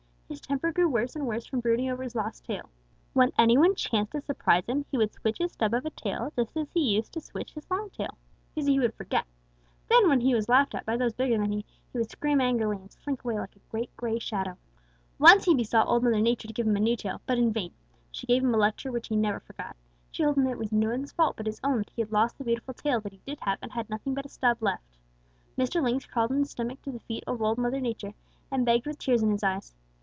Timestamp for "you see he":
8.55-8.79